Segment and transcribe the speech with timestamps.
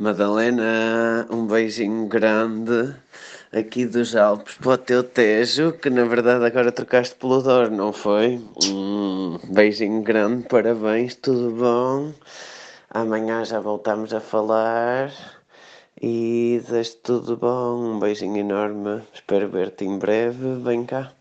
[0.00, 2.94] Madalena, um beijinho grande
[3.52, 7.92] aqui dos Alpes para o teu Tejo, que na verdade agora trocaste pelo Dor, não
[7.92, 8.40] foi?
[8.64, 12.12] Um beijinho grande, parabéns, tudo bom?
[12.88, 15.10] Amanhã já voltamos a falar
[16.00, 21.12] e desde tudo bom, um beijinho enorme, espero ver-te em breve, vem cá.